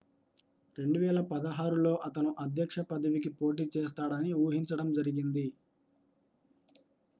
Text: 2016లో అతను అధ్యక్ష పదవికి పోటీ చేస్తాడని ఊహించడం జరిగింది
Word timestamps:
2016లో 0.77 1.91
అతను 2.03 2.31
అధ్యక్ష 2.39 2.79
పదవికి 2.91 3.31
పోటీ 3.35 3.65
చేస్తాడని 3.75 4.33
ఊహించడం 4.39 4.89
జరిగింది 4.93 5.45